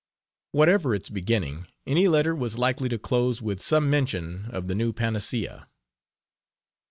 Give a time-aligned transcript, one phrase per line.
[0.51, 4.91] Whatever its beginning, any letter was likely to close with some mention of the new
[4.93, 5.67] panacea.